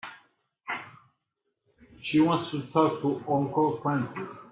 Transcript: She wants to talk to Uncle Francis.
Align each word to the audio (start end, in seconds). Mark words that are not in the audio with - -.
She 2.01 2.19
wants 2.21 2.49
to 2.49 2.61
talk 2.71 3.03
to 3.03 3.23
Uncle 3.29 3.79
Francis. 3.83 4.35